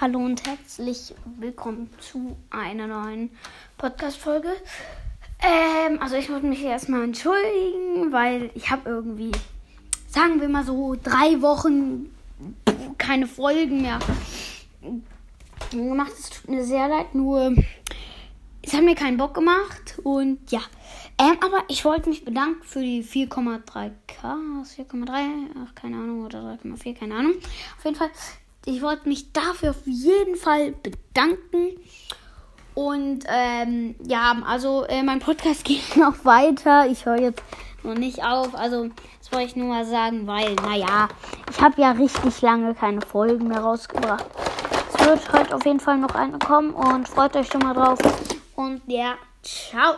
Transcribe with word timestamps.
hallo 0.00 0.20
und 0.20 0.46
herzlich 0.46 1.12
willkommen 1.40 1.90
zu 1.98 2.36
einer 2.50 2.86
neuen 2.86 3.30
Podcast-Folge. 3.78 4.48
Ähm, 5.40 6.00
also 6.00 6.14
ich 6.14 6.30
wollte 6.30 6.46
mich 6.46 6.62
erstmal 6.62 7.02
entschuldigen, 7.02 8.12
weil 8.12 8.52
ich 8.54 8.70
habe 8.70 8.88
irgendwie, 8.88 9.32
sagen 10.06 10.40
wir 10.40 10.48
mal 10.48 10.64
so, 10.64 10.94
drei 11.02 11.42
Wochen 11.42 12.14
keine 12.96 13.26
Folgen 13.26 13.82
mehr 13.82 13.98
gemacht. 15.72 16.12
Es 16.16 16.30
tut 16.30 16.48
mir 16.48 16.64
sehr 16.64 16.86
leid, 16.86 17.16
nur 17.16 17.56
es 18.62 18.74
hat 18.74 18.84
mir 18.84 18.94
keinen 18.94 19.16
Bock 19.16 19.34
gemacht 19.34 19.98
und 20.04 20.52
ja. 20.52 20.60
Ähm, 21.18 21.38
aber 21.44 21.64
ich 21.66 21.84
wollte 21.84 22.08
mich 22.08 22.24
bedanken 22.24 22.62
für 22.62 22.82
die 22.82 23.02
4,3k, 23.02 23.90
4,3, 24.22 25.26
ach 25.64 25.74
keine 25.74 25.96
Ahnung, 25.96 26.24
oder 26.24 26.56
3,4, 26.62 26.96
keine 26.96 27.16
Ahnung. 27.16 27.34
Auf 27.76 27.84
jeden 27.84 27.96
Fall 27.96 28.10
ich 28.68 28.82
wollte 28.82 29.08
mich 29.08 29.32
dafür 29.32 29.70
auf 29.70 29.86
jeden 29.86 30.36
Fall 30.36 30.72
bedanken. 30.72 31.80
Und 32.74 33.24
ähm, 33.26 33.96
ja, 34.06 34.36
also 34.46 34.84
äh, 34.84 35.02
mein 35.02 35.20
Podcast 35.20 35.64
geht 35.64 35.96
noch 35.96 36.24
weiter. 36.24 36.86
Ich 36.86 37.06
höre 37.06 37.20
jetzt 37.20 37.42
noch 37.82 37.94
nicht 37.94 38.22
auf. 38.22 38.54
Also 38.54 38.88
das 39.18 39.32
wollte 39.32 39.46
ich 39.46 39.56
nur 39.56 39.68
mal 39.68 39.86
sagen, 39.86 40.26
weil, 40.26 40.54
naja, 40.56 41.08
ich 41.50 41.60
habe 41.60 41.80
ja 41.80 41.92
richtig 41.92 42.40
lange 42.42 42.74
keine 42.74 43.00
Folgen 43.00 43.48
mehr 43.48 43.60
rausgebracht. 43.60 44.26
Es 44.92 45.06
wird 45.06 45.32
heute 45.32 45.54
auf 45.54 45.64
jeden 45.64 45.80
Fall 45.80 45.98
noch 45.98 46.14
eine 46.14 46.38
kommen 46.38 46.74
und 46.74 47.08
freut 47.08 47.34
euch 47.36 47.48
schon 47.48 47.62
mal 47.62 47.74
drauf. 47.74 47.98
Und 48.54 48.82
ja, 48.86 49.14
ciao. 49.42 49.94